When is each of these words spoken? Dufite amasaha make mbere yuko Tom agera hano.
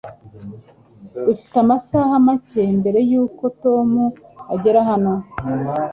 Dufite 1.25 1.55
amasaha 1.65 2.13
make 2.25 2.63
mbere 2.79 2.99
yuko 3.09 3.43
Tom 3.61 3.89
agera 4.53 4.79
hano. 4.89 5.13